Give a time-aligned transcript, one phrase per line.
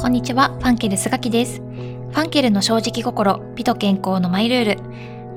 [0.00, 1.60] こんにちは、ファンケルスガキです。
[1.60, 4.80] ファンケルの正直心、美と健康のマイルール。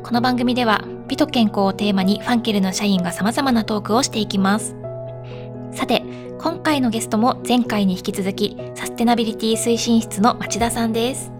[0.03, 4.75] この番組では、美と健康をテーマにファンケルの社員が様々なトークをしていきます。
[5.73, 6.03] さて、
[6.39, 11.31] 今回のゲストも前回に引き続き、サステナビリティ推進室の町田さんです。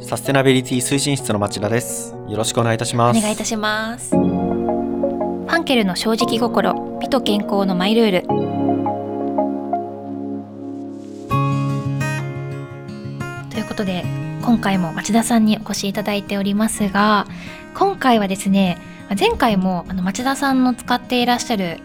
[0.00, 2.14] サステナビリティ推進室の町田です。
[2.28, 3.18] よろしくお願いいたします。
[3.18, 4.10] お願いいたします。
[4.10, 8.51] ファンケルの正直心、美と健康のマイルール。
[14.62, 17.26] 回も町田さんにお越しいただいておりますが、
[17.74, 18.78] 今回はですね、
[19.18, 21.80] 前回もあの町田さんの使っていらっしゃる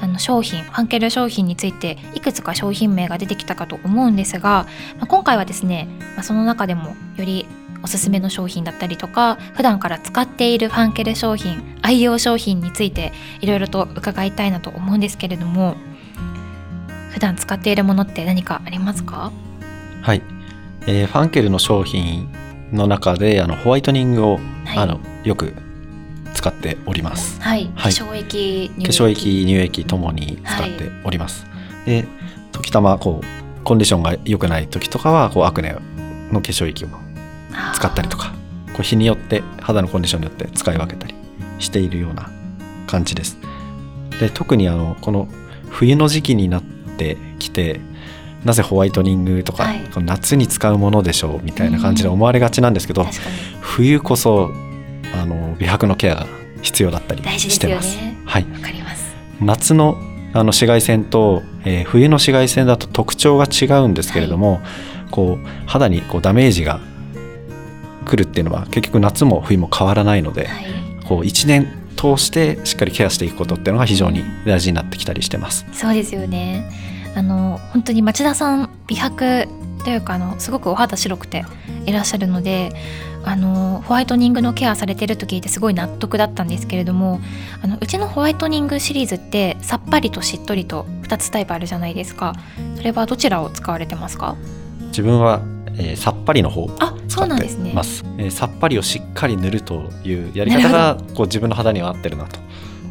[0.00, 4.66] あの商品、ファンケル商品についていくつか商品名が出てきたかと思うんですが、
[4.98, 7.46] ま今回はですね、まその中でもより
[7.82, 15.74] おすすめの商品だったりとか普段から使っているファンケル商品愛用商品についていろいろと伺いたいなと思うんですけれども
[17.10, 19.32] 普段使っているものって何かありますか？
[20.00, 20.22] はい、
[20.86, 22.28] えーファンケルの商品
[22.72, 25.54] の中であのホワイトニングを、はいあのよく
[26.34, 27.40] 使っております。
[27.40, 31.46] はい、はい化粧液乳化粧液、乳液ともに使っております。
[31.84, 32.06] で、
[32.52, 35.76] 時たまこうコンディションが良くない時とかはこうアクネ
[36.32, 36.88] の化粧液を
[37.74, 38.32] 使ったりとか、
[38.72, 41.14] こう日によって肌のコンディションによって使い分けたり
[41.58, 42.30] しているような
[42.86, 43.36] 感じです。
[44.18, 45.28] で特にあのこの
[45.68, 47.80] 冬の時期になってきて
[48.44, 49.82] なぜホワイトニングとか、はい。
[49.98, 54.50] 夏に使うものでしょうみたいな感じで思われがちなんですけど、確かに冬こそ
[55.14, 56.26] あの美白のケアが
[56.62, 57.96] 必要だったりしてます。
[57.96, 58.16] よね。
[58.24, 59.14] はい、わかります。
[59.40, 59.96] 夏の
[60.34, 64.60] あの紫外線と、えー冬の紫外線だと特徴が違うんですけれども、
[65.10, 66.80] こう肌にこうダメージが
[68.06, 70.64] 来るっていうのは結局夏も冬も変わらないので、はい。
[71.06, 75.66] こう1年通してしっかりケアしていくことっていうのが非常に大事になってきたりしてます。
[75.72, 79.46] そうですよねあの本当に町田さん美白
[79.84, 81.44] というかあのすごくお肌白くて
[81.86, 82.72] いらっしゃるので
[83.24, 87.20] あのホワイトニングのケアされてると聞いてすごい納得だったんですけれども
[87.62, 92.34] あのうちのホワイトニングシリーズってさっぱりとしっとりと2つタイプあるじゃないですか。
[92.76, 94.36] それはどちらを使われてますか？
[94.88, 95.40] 自分は、
[95.76, 97.72] えーさっぱりの方をあそ使ってうなんですね。
[97.74, 102.40] ます、えーさっぱりをしっかり塗るというやり方がこう自分の肌には合ってるなと。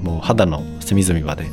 [0.01, 1.45] もう肌の隅々まで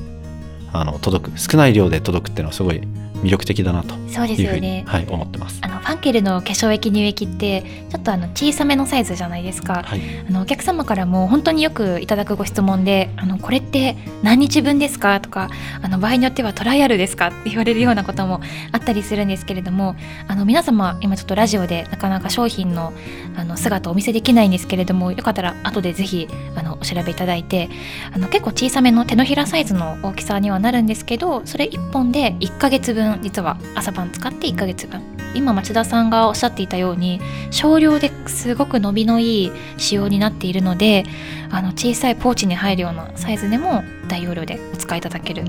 [0.73, 2.81] あの届く少ない量で届くっていうのはすごい
[3.23, 5.61] 魅力的だなというふうに、よねはい、思ってます。
[5.63, 15.49] あのファンケルの化粧液乳液ってちょっとあの小さめのサイズじゃないですかはい、あのお客様からも本当によくいただくご質問で「あのこれって何日分ですか?」とか
[15.81, 19.97] あの場合によっては「トライアルですか?」って言われるようなこともあったりするんですけれども
[20.27, 22.93] あの皆様今ちょっとラジオでなかなか商品の
[23.35, 27.71] あの姿をお見せできないんですけれどもよかったら後でぜひあのお調べいただいて
[28.13, 41.05] あの結構小さめの手のひらサイズの大きさにはなるんですけどそれ1本で1ヶ月分実は朝晩使って1ヶ月分今町田さんがおっしゃっていたように少量ですごく伸びのいい仕様になっているので
[41.51, 45.45] あの小さいポーチに入るようなサイズでも大容量でお使いいただける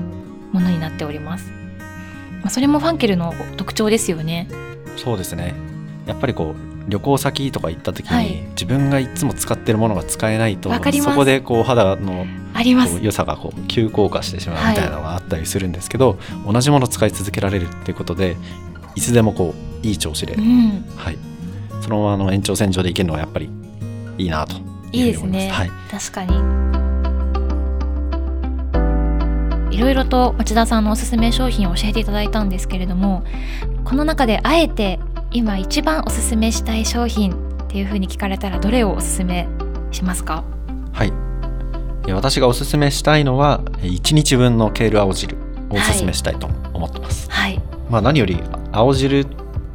[0.52, 1.50] ものになっております、
[2.40, 4.48] まあ、それもファンケルの特徴ですよね。
[4.96, 5.54] そうですね。
[6.06, 8.42] やっぱりこう旅行先とか行った時に、はい。
[8.50, 12.98] 自分がいつも使ってるものが使えないとそこでこう肌のあります。
[13.02, 18.36] 良さがこう急降下してしまうみたいなのがあったりするんですけど、同じものを使い続けられるっていうことで
[18.94, 20.84] いつでもこういい調子で、うん。
[20.96, 21.18] はい、
[21.80, 23.50] そのままの延長線上でいけるのはやっぱり
[24.18, 24.56] いいなと
[24.92, 26.34] いいですね、はい、確かに。
[29.70, 33.24] いろいろと町田さんのおすすめ商品を教えていただいたんですけれども
[33.84, 34.98] この中であえて
[35.30, 39.48] 今一番おすすめしたい商品っていうふうに聞かれたらどれをおすすめ
[39.90, 40.44] しますか？
[40.92, 41.12] はい、
[42.08, 45.36] え私がおすすめしたいのは1日分のケール青汁
[45.70, 47.62] をおすすめしたいと思ってます、はい。
[47.88, 48.42] まあ、何より
[48.72, 49.26] 青汁っ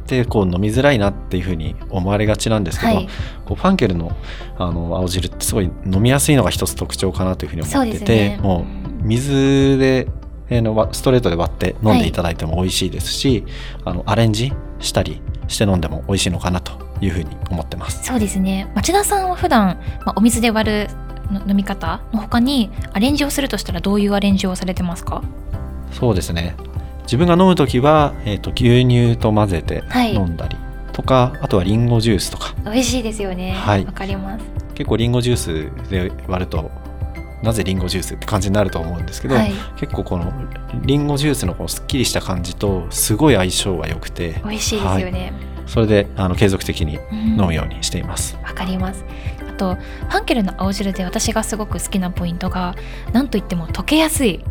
[0.06, 3.08] てこう飲みづらいなっていうふうに思われがちなんですけど、はい。
[3.44, 4.16] こうファンケルの
[4.58, 8.40] あの青汁ってすごい飲みやすいのが一つ特徴かなというふうに思ってて、ね。
[8.42, 10.08] もう水で
[10.48, 13.44] えーのわストレートで割って飲んでいただいても美味しいですし、
[13.84, 18.04] あのアレンジしたりして飲んでも美味しいのかなというふうに思ってます。
[18.04, 18.70] そうですね。
[18.74, 20.88] 町田さんは普段、まあ、お水で割る
[21.32, 25.24] の飲み方の他にアレンジをするとしたらどういうアレンジをされてますか？
[25.90, 26.54] そうですね
[27.06, 30.14] 自分が飲む時は、えー、と牛乳と混ぜてはい。
[30.14, 30.56] 飲んだり
[30.92, 32.54] とか、あとはリンゴジュースとか。
[32.64, 33.52] 美味しいですよね。
[33.52, 33.86] わ、はい。
[33.86, 34.44] かります。
[34.74, 36.70] 結構リンゴジュースで割ると
[37.42, 39.52] なぜリンゴジュースって感じになると思うんですけど、はい。
[39.78, 40.32] 結構この
[40.84, 45.32] リンゴジュースのこのすっきりした感じとすごい相性が良くて美味しいですよね、
[45.66, 47.16] それであの継続的にうん。
[47.40, 48.36] 飲むようにしています。
[48.42, 49.04] わかります。
[49.48, 52.74] あとファンケルの青汁で私がすごく好きなポイントが
[53.12, 54.44] なんといっても溶けやすい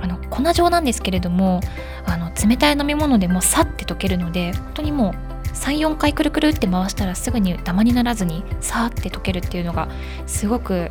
[0.00, 1.60] あの粉状なんですけれども
[2.08, 9.88] あの冷たい飲み物でもさって溶けるので本当にもう34回くるくるって回したらすぐにダマにならずにさーって溶けるっていうのが
[10.26, 10.90] すごく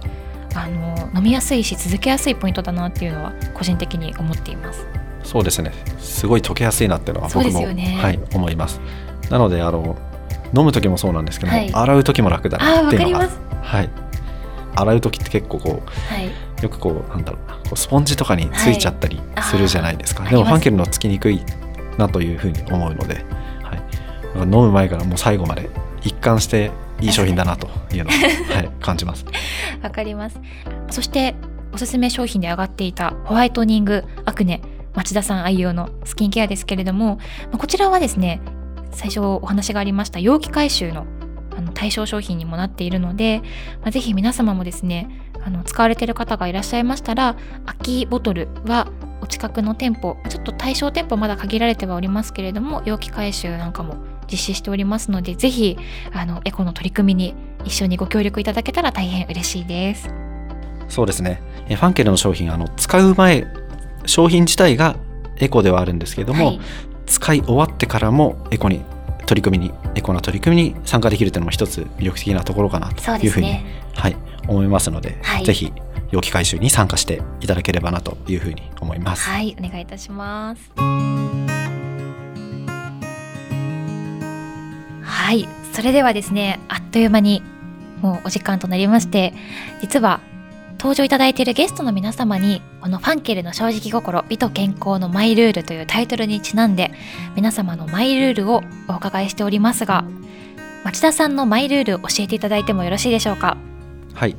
[0.55, 4.87] あの飲みやすいし続けやすいポイントだなっていうのは個人的に思っています。
[5.23, 5.71] そうですね。
[5.99, 8.79] すごい溶けやすいなっていうのは僕も、ね、はい、思います。
[9.29, 9.97] なのであの
[10.55, 13.29] 飲む時もそうなんですけども、はい、洗う時も楽だなっていうのが
[13.61, 13.89] はい。
[14.75, 16.31] 洗う時って結構こう、はい、
[16.61, 21.41] よくこうなんだろうこうスポンジとかについちゃったりするじゃないですか、はい、でもファンケルのつきにくい
[21.97, 23.25] なというふうに思うので、
[23.63, 23.75] は
[24.35, 25.69] い、飲む前からもう最後まで
[26.03, 28.13] 一貫していい商品だなというのを、
[28.55, 29.25] はい、感じます。
[29.83, 30.39] わかります。
[30.89, 31.35] そして
[31.73, 34.61] おすすめ商品で上がっていたホワイトニングアクネ
[34.95, 37.19] 町田さん愛用のスキンケアですけれども
[37.57, 38.41] こちらはですね
[38.91, 41.05] 最初お話がありました容器回収の
[41.55, 43.41] あの対象商品にもなっているので、
[43.81, 45.09] まあ、ぜひ皆様もですね
[45.47, 48.91] あの使われている方がいらっしゃいましたら空きボトルは
[49.21, 53.95] お近くの店舗ちょっと対象店舗まだ限られてはおりますけれども容器回収なんかも
[54.29, 55.77] 実施しておりますのでぜひ
[56.11, 60.09] あのエコの取り組みに一緒にご協力いただけたら大変嬉しいです。
[60.89, 61.41] そうですね。
[61.69, 63.47] ファンケルの商品あの使う前
[64.05, 64.97] 商品自体が
[65.37, 66.59] エコではあるんですけれども、はい、
[67.05, 68.83] 使い終わってからもエコに
[69.25, 74.17] 取り組みにエコな取り組みに参加できるというのも一つ魅力的なところかなというふうに、ね、はい、
[74.47, 75.71] 思いますので、はい、ぜひ
[76.11, 79.27] 容器回収に参加していただければなというふうに思います。
[79.29, 80.71] はい、お願いいたします。
[85.03, 87.43] はい、それではですね、あっという間に
[88.01, 89.33] もうお時間となりまして、
[89.81, 90.21] 実は
[90.79, 96.91] 登場いただいているゲストの皆様にこのファンケルの正直心美と健康のマイルールというタイトルにちなんで
[97.35, 100.05] 皆様のマイルールをお伺いしておりますが
[100.83, 103.57] 町田さんのマイルール教えていただいてもよろしいでしょうか？
[104.17, 104.35] はい、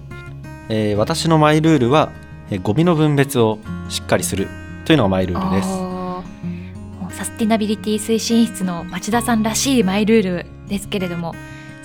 [0.68, 2.10] えー、私のマイルールは、
[2.50, 4.48] えー、ゴミの分別をしっかりする
[4.84, 7.16] というのがマイルールです。
[7.16, 11.32] サスティナビリティ推進室の町田さんらしいマイルールですけれども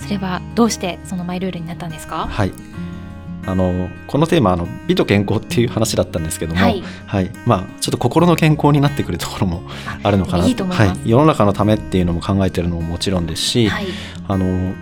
[0.00, 2.26] それはどうしてそのマイルールになったんですか？
[2.26, 2.50] はい。
[3.46, 9.62] あのこのテーマあの美と健康っていう話だったんですけども、はい、はい、まあ、ちょっと心の健康になってくるところも
[10.02, 10.64] あるのかなと。
[10.64, 13.86] はい、世の中のためっていうのも考えてるのももちろんですし、はい、
[14.26, 14.74] あの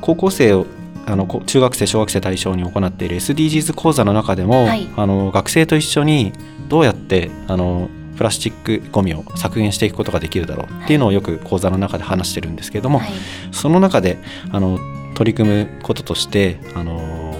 [0.00, 0.66] 高校生を
[1.10, 6.32] あの中学生小学生対象に行っている SDGs 講座の中でも、はい、あの学生と一緒に
[6.68, 13.10] どうやってあのプラスチックごみを削減していくことができるだろうっていうのをよく講座の中で話してるんですけれども、はい、
[13.50, 14.18] その中で
[14.52, 14.78] あの
[15.14, 17.34] 取り組むこととしてあの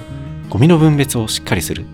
[0.49, 1.84] ゴミの分別をしっかりする、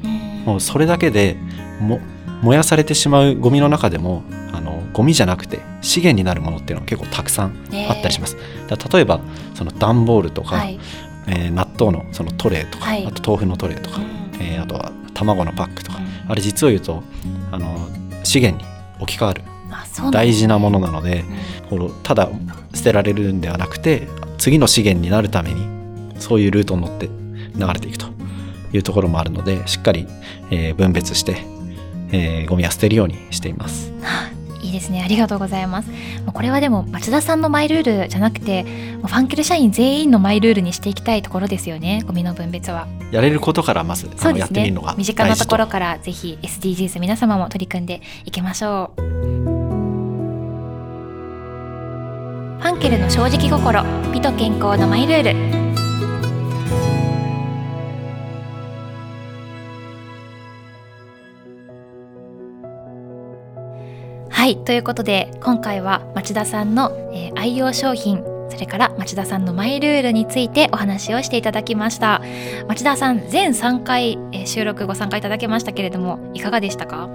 [0.46, 1.36] もうそれだけで
[1.80, 2.00] も
[2.42, 7.56] 燃やされてしまうゴミの中でもあのゴミじゃなくて資源になるものっていうのは結構たくさん
[7.88, 8.36] あったりします。
[8.92, 9.20] 例えば
[9.54, 10.78] その段ボールとか、はい、
[11.28, 17.02] えー、納豆のそのトレーとか、はい、あと豆腐のトレーとか、うん、えー、あとは卵のパックとか、うん、あれ実を言うと
[17.50, 17.88] あの
[18.24, 18.70] 資源に
[19.00, 19.42] 置き換わる
[20.12, 21.24] 大事なものなので、
[21.70, 22.30] うん、ただ
[22.74, 24.08] 捨てられるんではなくて
[24.38, 25.66] 次の資源になるために
[26.20, 28.06] そういうルートに乗って流れていくと
[28.72, 30.06] いうところもあるのでしっかり、
[30.50, 31.38] えー、分別して、
[32.12, 33.92] えー、ゴミは捨てるようにしています。
[34.66, 35.02] いいですね。
[35.04, 35.90] ありがとうございます。
[36.32, 42.02] これはでも町田さんのマイルールじゃなくてファンケル社員全員のマイルールにしていきたいところですよね。
[42.06, 42.88] ゴミの分別は。
[43.12, 44.74] やれることからまずそうですね。
[44.96, 45.46] 身近なと。
[45.46, 49.00] ころからぜひ SDGs 皆様も取り組んでいきましょう。
[52.60, 55.65] ファンケルの正直心美と健康のマイルール
[64.36, 72.20] はいということで今回は町田さんの、えー、愛用商品それから町田さんのマイルールについてお話をしていただきました。
[72.68, 77.08] 町田さん全3回、えー、収録ご参加いただきましたけれどもいかがでしたか？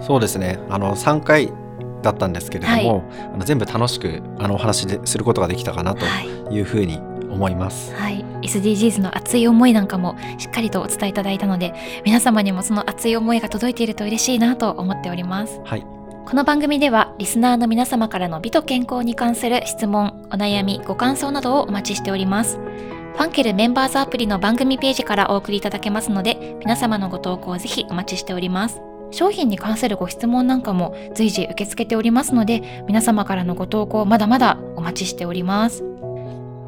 [0.00, 0.58] そうですね。
[0.70, 1.52] あの3回
[2.00, 3.02] だったんですけれども、はい、
[3.34, 6.06] あの全部楽しくあのお話ですることができたかなと
[6.50, 6.60] い。
[6.60, 6.98] うふうに
[7.30, 15.60] 思います、はい、SDGs の熱い思いなんかもしっかりとお伝えいただいたので皆様にもその熱い思いが届いていると嬉しいなと思っております。
[15.64, 22.56] はいこの番組ではリスナーの皆様からの美と健康に関する質問、お悩み、ご感想などをお待ちしております。
[22.56, 28.80] ファンケルメンバーズアプリの番組ページからお送りいただけますので、皆様のご投稿をぜひお待ちしております。
[29.10, 35.82] 商品に関するご質問なんかも随時受け付けておりますので、皆様からのご投稿まだまだお待ちしております。
[35.82, 35.86] フ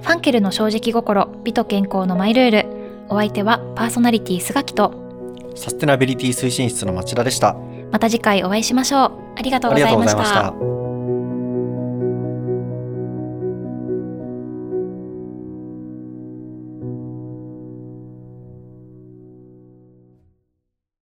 [0.03, 2.67] ァンケルの正直心、美と健康のマイルール。
[3.09, 5.07] お相手はパーソナリティスガキと
[5.55, 7.57] サステナビリティ推進室の町田でした。
[7.91, 9.13] また次回お会いしましょう。
[9.37, 10.76] ありがとうございました。